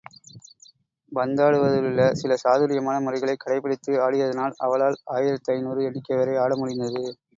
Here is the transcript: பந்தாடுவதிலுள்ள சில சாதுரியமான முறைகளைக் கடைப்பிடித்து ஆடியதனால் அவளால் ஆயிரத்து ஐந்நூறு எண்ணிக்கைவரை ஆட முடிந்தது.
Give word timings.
பந்தாடுவதிலுள்ள 1.11 2.07
சில 2.13 2.35
சாதுரியமான 2.35 2.95
முறைகளைக் 2.99 3.39
கடைப்பிடித்து 3.39 3.93
ஆடியதனால் 4.01 4.57
அவளால் 4.59 4.97
ஆயிரத்து 5.11 5.53
ஐந்நூறு 5.53 5.83
எண்ணிக்கைவரை 5.89 6.35
ஆட 6.39 6.55
முடிந்தது. 6.55 7.03